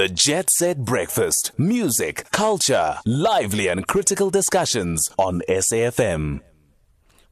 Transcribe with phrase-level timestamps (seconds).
[0.00, 1.52] The Jet Set Breakfast.
[1.58, 6.40] Music, culture, lively and critical discussions on SAFM.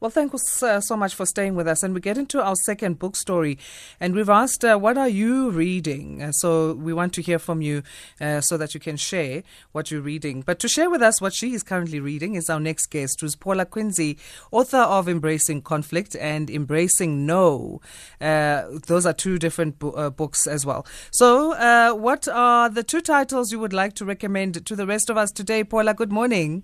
[0.01, 1.83] Well, thanks uh, so much for staying with us.
[1.83, 3.57] And we get into our second book story.
[3.99, 6.21] And we've asked, uh, what are you reading?
[6.21, 7.83] Uh, so we want to hear from you
[8.21, 9.43] uh, so that you can share
[9.73, 10.41] what you're reading.
[10.41, 13.35] But to share with us what she is currently reading is our next guest, who's
[13.35, 14.17] Paula Quinsee,
[14.51, 17.81] author of Embracing Conflict and Embracing No.
[18.21, 20.85] Uh, those are two different bo- uh, books as well.
[21.11, 25.17] So, what are the two titles you would like to recommend to the rest of
[25.17, 25.65] us today?
[25.65, 26.63] Paula, good morning.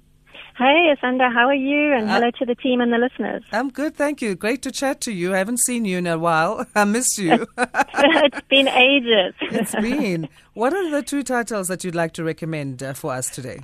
[0.58, 1.94] Hey, Asanda, how are you?
[1.94, 3.44] And hello to the team and the listeners.
[3.52, 4.36] I'm good, thank you.
[4.36, 5.34] Great to chat to you.
[5.34, 6.66] I haven't seen you in a while.
[6.76, 7.46] I missed you.
[7.58, 9.34] it's been ages.
[9.42, 10.30] it's been.
[10.54, 13.62] What are the two titles that you'd like to recommend uh, for us today?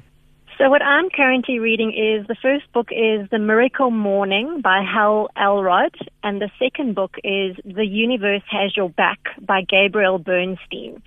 [0.57, 5.30] So, what I'm currently reading is the first book is The Miracle Morning by Hal
[5.35, 11.02] Elrod, and the second book is The Universe Has Your Back by Gabrielle Bernstein.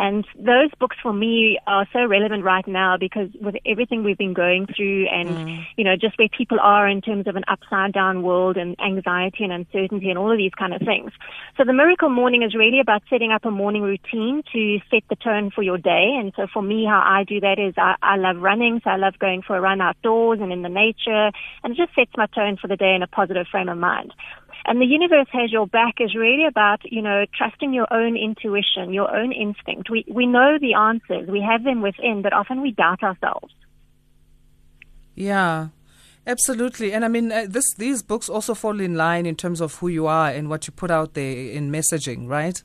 [0.00, 4.32] And those books for me are so relevant right now because with everything we've been
[4.32, 5.66] going through and, mm.
[5.76, 9.44] you know, just where people are in terms of an upside down world and anxiety
[9.44, 11.12] and uncertainty and all of these kind of things.
[11.58, 15.16] So the miracle morning is really about setting up a morning routine to set the
[15.16, 16.16] tone for your day.
[16.18, 18.80] And so for me, how I do that is I, I love running.
[18.82, 21.30] So I love going for a run outdoors and in the nature
[21.62, 24.14] and it just sets my tone for the day in a positive frame of mind.
[24.66, 28.92] And the universe has your back is really about, you know, trusting your own intuition,
[28.92, 29.90] your own instinct.
[29.90, 31.28] We, we know the answers.
[31.28, 33.54] We have them within, but often we doubt ourselves.
[35.14, 35.68] Yeah.
[36.26, 39.76] Absolutely, and I mean, uh, this these books also fall in line in terms of
[39.76, 42.62] who you are and what you put out there in messaging, right?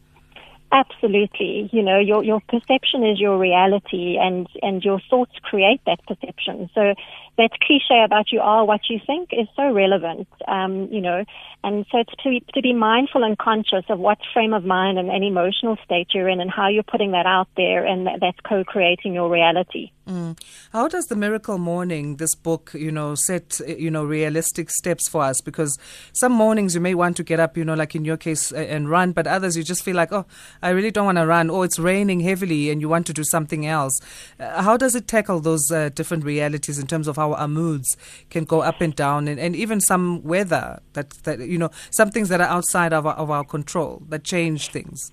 [0.71, 1.69] Absolutely.
[1.71, 6.69] You know, your your perception is your reality, and and your thoughts create that perception.
[6.75, 6.95] So
[7.37, 11.25] that cliche about you are what you think is so relevant, um, you know.
[11.63, 15.09] And so it's to, to be mindful and conscious of what frame of mind and,
[15.09, 18.39] and emotional state you're in and how you're putting that out there and that, that's
[18.47, 19.91] co-creating your reality.
[20.07, 20.39] Mm.
[20.71, 25.23] How does the Miracle Morning, this book, you know, set, you know, realistic steps for
[25.23, 25.41] us?
[25.41, 25.79] Because
[26.13, 28.87] some mornings you may want to get up, you know, like in your case, and
[28.87, 30.25] run, but others you just feel like, oh,
[30.61, 33.23] I really don't want to run, or it's raining heavily and you want to do
[33.23, 33.99] something else.
[34.39, 37.97] Uh, how does it tackle those uh, different realities in terms of how our moods
[38.29, 42.11] can go up and down, and, and even some weather that, that you know some
[42.11, 45.11] things that are outside of our, of our control that change things.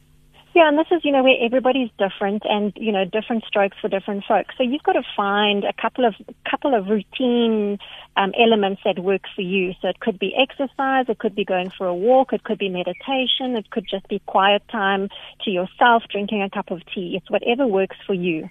[0.55, 3.89] Yeah, and this is, you know, where everybody's different and, you know, different strokes for
[3.89, 4.55] different folks.
[4.59, 6.15] So you've got to find a couple of,
[6.49, 7.79] couple of routine
[8.19, 9.73] um, elements that work for you.
[9.81, 12.69] So it could be exercise, it could be going for a walk, it could be
[12.69, 15.09] meditation, it could just be quiet time
[15.45, 17.15] to yourself, drinking a cup of tea.
[17.17, 18.51] It's whatever works for you.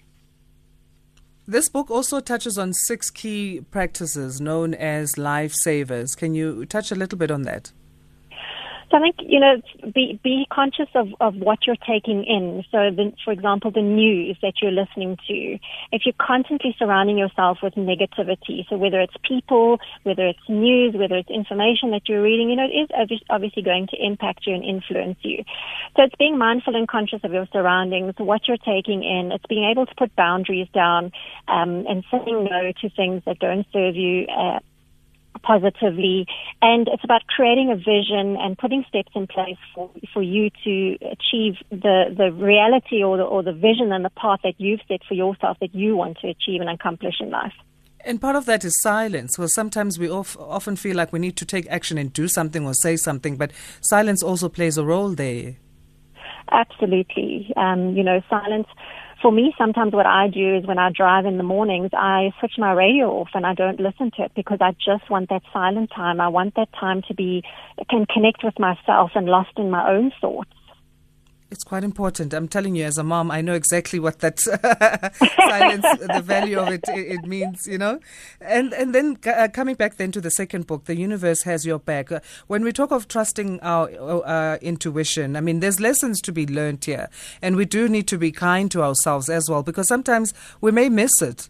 [1.48, 6.18] This book also touches on six key practices known as lifesavers.
[6.18, 7.72] Can you touch a little bit on that?
[8.92, 9.62] So I think, you know,
[9.96, 12.62] be, be conscious of, of what you're taking in.
[12.72, 15.58] So, the, for example, the news that you're listening to.
[15.94, 21.16] If you're constantly surrounding yourself with negativity, so whether it's people, whether it's news, whether
[21.16, 24.64] it's information that you're reading, you know, it is obviously going to impact you and
[24.66, 25.46] influence you.
[25.96, 29.32] So it's being mindful and conscious of your surroundings, what you're taking in.
[29.32, 31.14] It's being able to put boundaries down
[31.48, 34.26] um, and saying no to things that don't serve you.
[34.28, 34.60] Uh,
[35.44, 36.26] positively.
[36.62, 40.98] And it's about creating a vision and putting steps in place for, for you to
[41.06, 45.02] achieve the, the reality or the, or the vision and the path that you've set
[45.08, 47.54] for yourself that you want to achieve and accomplish in life.
[48.04, 49.38] And part of that is silence.
[49.38, 52.66] Well, sometimes we of, often feel like we need to take action and do something
[52.66, 55.58] or say something, but silence also plays a role there.
[56.52, 57.54] Absolutely.
[57.56, 58.68] Um, you know, silence
[59.22, 62.54] for me, sometimes what I do is when I drive in the mornings, I switch
[62.58, 65.92] my radio off and I don't listen to it because I just want that silent
[65.96, 66.20] time.
[66.20, 67.44] I want that time to be,
[67.90, 70.50] can connect with myself and lost in my own thoughts.
[71.52, 72.34] It's quite important.
[72.34, 76.70] I'm telling you, as a mom, I know exactly what that silence, the value of
[76.70, 78.00] it, it, means, you know.
[78.40, 81.80] And and then uh, coming back then to the second book, the universe has your
[81.80, 82.10] back.
[82.10, 83.90] Uh, when we talk of trusting our
[84.26, 87.10] uh, intuition, I mean, there's lessons to be learned here,
[87.42, 90.88] and we do need to be kind to ourselves as well, because sometimes we may
[90.88, 91.50] miss it.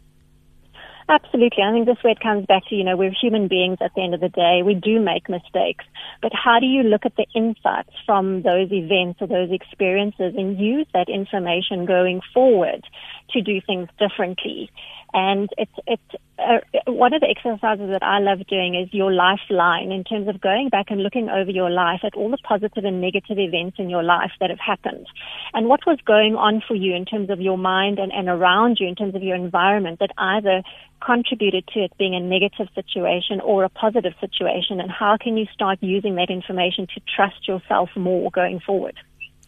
[1.10, 1.64] Absolutely.
[1.64, 4.04] I think this where it comes back to, you know, we're human beings at the
[4.04, 4.62] end of the day.
[4.64, 5.86] We do make mistakes.
[6.22, 10.60] But how do you look at the insights from those events or those experiences and
[10.60, 12.84] use that information going forward
[13.32, 14.70] to do things differently?
[15.14, 19.92] And it's, it's, uh, one of the exercises that I love doing is your lifeline
[19.92, 23.00] in terms of going back and looking over your life at all the positive and
[23.00, 25.08] negative events in your life that have happened
[25.54, 28.78] and what was going on for you in terms of your mind and, and around
[28.80, 30.64] you in terms of your environment that either
[31.06, 35.46] contributed to it being a negative situation or a positive situation and how can you
[35.54, 38.98] start using that information to trust yourself more going forward?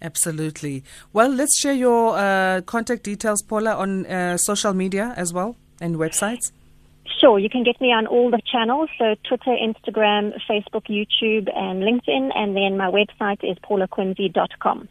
[0.01, 0.83] Absolutely.
[1.13, 5.95] Well, let's share your uh, contact details, Paula, on uh, social media as well and
[5.95, 6.51] websites.
[7.19, 11.83] Sure, you can get me on all the channels, so Twitter, Instagram, Facebook, YouTube, and
[11.83, 14.87] LinkedIn, and then my website is paulaquinsee.com.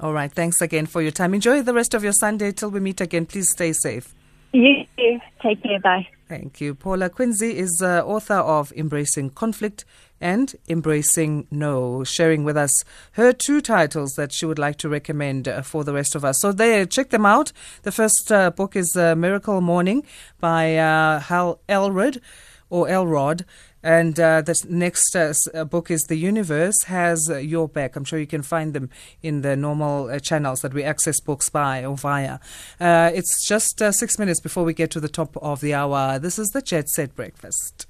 [0.00, 0.30] All right.
[0.30, 1.32] Thanks again for your time.
[1.32, 2.52] Enjoy the rest of your Sunday.
[2.52, 4.14] Till we meet again, please stay safe.
[4.56, 5.18] You too.
[5.42, 5.78] Take care.
[5.80, 6.08] Bye.
[6.28, 6.74] Thank you.
[6.74, 9.84] Paula Quinsee is uh, author of Embracing Conflict
[10.18, 12.72] and Embracing No, sharing with us
[13.12, 16.40] her two titles that she would like to recommend uh, for the rest of us.
[16.40, 17.52] So there, check them out.
[17.82, 20.04] The first uh, book is Miracle Morning
[20.40, 22.22] by uh, Hal Elrod
[22.70, 23.44] or Elrod.
[23.86, 27.94] And uh, the next uh, uh, book is The Universe Has uh, Your Back.
[27.94, 28.90] I'm sure you can find them
[29.22, 32.40] in the normal uh, channels that we access books by or via.
[32.80, 36.18] Uh, it's just six minutes before we get to the top of the hour.
[36.18, 37.86] This is the Jet Set Breakfast.